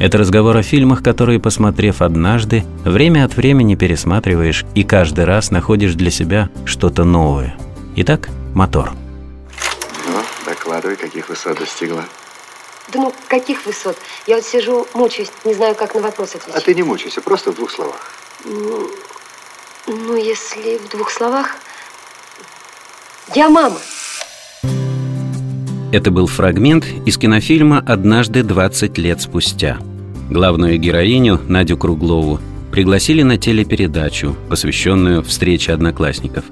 [0.00, 5.94] это разговор о фильмах, которые, посмотрев однажды, время от времени пересматриваешь и каждый раз находишь
[5.94, 7.54] для себя что-то новое.
[7.96, 8.92] Итак, мотор.
[10.06, 12.04] Ну, докладывай, каких высот достигла.
[12.88, 13.98] Да ну, каких высот?
[14.26, 16.56] Я вот сижу, мучаюсь, не знаю, как на вопрос ответить.
[16.56, 18.14] А ты не мучайся, просто в двух словах.
[18.46, 18.90] Ну,
[19.86, 21.56] ну если в двух словах...
[23.34, 23.78] Я мама.
[25.92, 29.78] Это был фрагмент из кинофильма «Однажды 20 лет спустя».
[30.30, 32.38] Главную героиню, Надю Круглову,
[32.70, 36.44] пригласили на телепередачу, посвященную встрече одноклассников.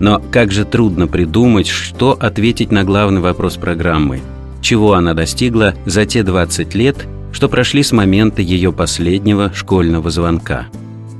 [0.00, 4.20] Но как же трудно придумать, что ответить на главный вопрос программы.
[4.60, 10.66] Чего она достигла за те 20 лет, что прошли с момента ее последнего школьного звонка.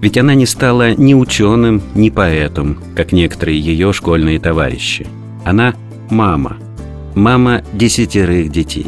[0.00, 5.06] Ведь она не стала ни ученым, ни поэтом, как некоторые ее школьные товарищи.
[5.44, 5.74] Она
[6.10, 6.56] мама.
[7.14, 8.86] Мама десятерых детей.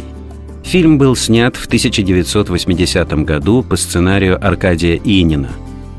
[0.64, 5.50] Фильм был снят в 1980 году по сценарию Аркадия Инина.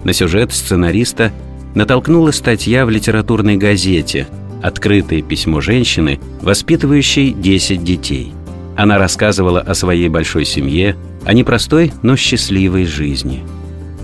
[0.04, 1.32] На сюжет сценариста
[1.76, 4.28] натолкнула статья в литературной газете
[4.62, 8.32] «Открытое письмо женщины, воспитывающей 10 детей».
[8.76, 13.44] Она рассказывала о своей большой семье, о непростой, но счастливой жизни.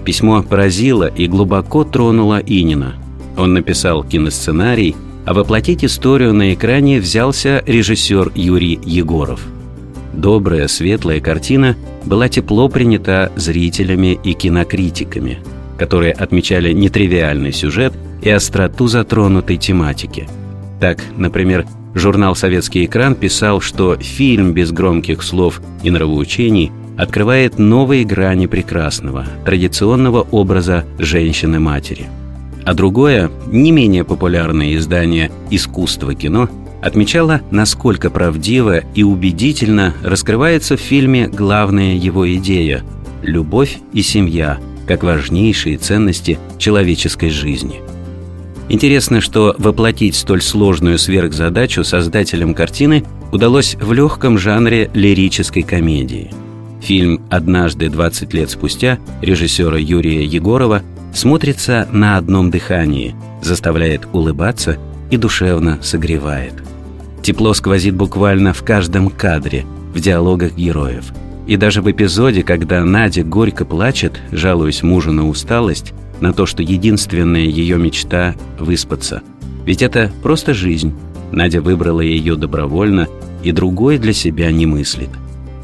[0.05, 2.95] Письмо поразило и глубоко тронуло Инина.
[3.37, 9.41] Он написал киносценарий, а воплотить историю на экране взялся режиссер Юрий Егоров–
[10.20, 15.39] Добрая, светлая картина была тепло принята зрителями и кинокритиками,
[15.78, 20.27] которые отмечали нетривиальный сюжет и остроту затронутой тематики.
[20.82, 28.04] Так, например, журнал «Советский экран» писал, что фильм без громких слов и нравоучений открывает новые
[28.04, 32.08] грани прекрасного, традиционного образа женщины-матери.
[32.66, 36.49] А другое, не менее популярное издание «Искусство кино»
[36.82, 42.84] отмечала, насколько правдиво и убедительно раскрывается в фильме главная его идея–
[43.23, 47.82] любовь и семья как важнейшие ценности человеческой жизни.
[48.70, 56.32] Интересно, что воплотить столь сложную сверхзадачу создателям картины удалось в легком жанре лирической комедии.
[56.82, 60.82] Фильм «Однажды 20 лет спустя» режиссера Юрия Егорова
[61.14, 64.78] смотрится на одном дыхании, заставляет улыбаться
[65.09, 66.53] и душевно согревает–
[67.21, 71.05] Тепло сквозит буквально в каждом кадре, в диалогах героев.
[71.47, 76.61] И даже в эпизоде, когда Надя горько плачет, жалуясь мужу на усталость, на то, что
[76.61, 79.21] единственная ее мечта– выспаться.
[79.65, 80.93] Ведь это просто жизнь.
[81.31, 83.08] Надя выбрала ее добровольно
[83.43, 85.09] и другой для себя не мыслит.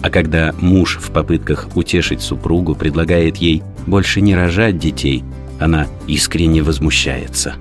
[0.02, 5.24] А когда муж в попытках утешить супругу предлагает ей больше не рожать детей,
[5.60, 7.56] она искренне возмущается.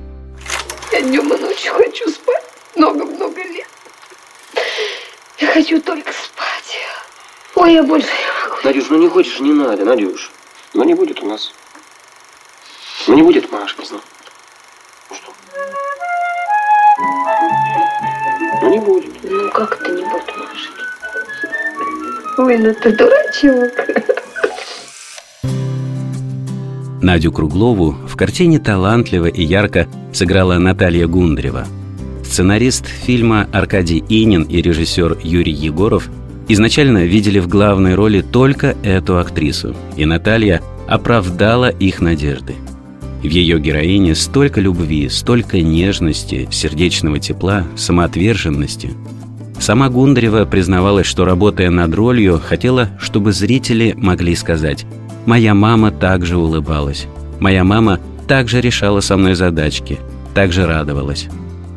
[0.92, 2.44] Я днем ночью хочу спать
[2.74, 3.68] много-много лет.
[5.38, 6.78] Я хочу только спать.
[7.54, 8.60] Ой, я больше не могу.
[8.64, 10.30] Надюш, ну не хочешь, не надо, Надюш.
[10.72, 11.52] Но не будет у нас.
[13.06, 13.82] Ну не будет Машки.
[13.90, 14.00] Ну
[15.16, 15.34] что?
[18.62, 19.12] Ну не будет.
[19.22, 20.70] Ну как это не будет Машки?
[22.38, 24.13] Ой, ну ты дурачок.
[27.04, 31.66] Надю Круглову в картине талантливо и ярко сыграла Наталья Гундарева–
[32.24, 36.08] Сценарист фильма Аркадий Инин и режиссер Юрий Егоров
[36.48, 42.54] изначально видели в главной роли только эту актрису, и Наталья оправдала их надежды.
[43.20, 48.90] В ее героине столько любви, столько нежности, сердечного тепла, самоотверженности.
[49.60, 54.86] Сама Гундарева признавалась, что, работая над ролью, хотела, чтобы зрители могли сказать
[55.26, 57.06] «Моя мама также улыбалась,
[57.40, 59.98] моя мама также решала со мной задачки,
[60.34, 61.28] также радовалась».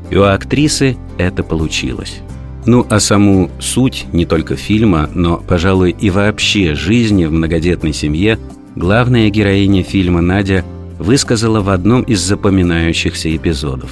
[0.10, 2.22] И у актрисы это получилось.
[2.66, 8.38] Ну а саму суть не только фильма, но, пожалуй, и вообще жизни в многодетной семье
[8.76, 10.66] главная героиня фильма Надя
[11.00, 13.92] высказала в одном из запоминающихся эпизодов.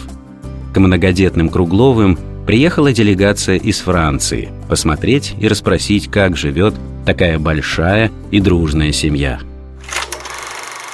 [0.73, 6.73] К многодетным Кругловым приехала делегация из Франции посмотреть и расспросить, как живет
[7.05, 9.39] такая большая и дружная семья.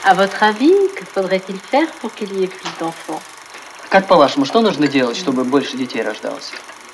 [0.03, 3.21] À votre avis, que faudrait-il faire pour qu'il y ait plus d'enfants
[3.91, 6.51] как по-вашему, что нужно делать, чтобы больше детей рождалось?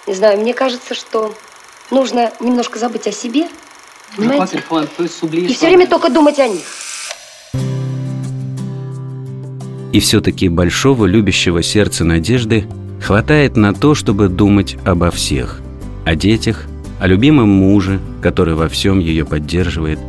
[0.07, 1.31] Не знаю, мне кажется, что
[1.92, 3.48] нужно немножко забыть о себе,
[4.15, 4.63] понимаете?
[5.31, 6.65] И все время только думать о них.
[9.94, 12.68] И все-таки большого любящего сердца надежды
[13.00, 15.62] хватает на то, чтобы думать обо всех.
[16.04, 16.63] О детях,
[17.00, 20.00] о любимом муже, который во всем ее поддерживает.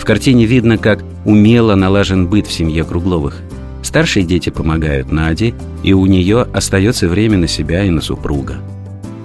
[0.00, 3.42] В картине видно, как умело налажен быт в семье Кругловых.
[3.82, 8.54] Старшие дети помогают Наде, и у нее остается время на себя и на супруга.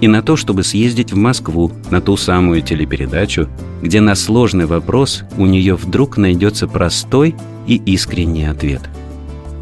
[0.02, 3.48] И на то, чтобы съездить в Москву на ту самую телепередачу,
[3.80, 7.34] где на сложный вопрос у нее вдруг найдется простой
[7.66, 8.82] и искренний ответ.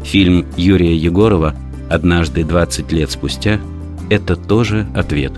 [0.03, 1.55] Фильм Юрия Егорова
[1.89, 3.61] «Однажды 20 лет спустя»—
[4.09, 5.31] это тоже ответ.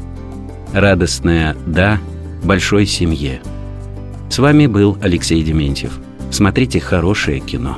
[0.74, 2.00] Радостное «да»
[2.44, 3.41] большой семье.
[4.29, 5.97] С вами был Алексей Дементьев.
[6.31, 7.77] Смотрите хорошее кино.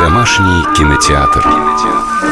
[0.00, 1.42] Домашний кинотеатр.
[1.42, 2.31] кинотеатр.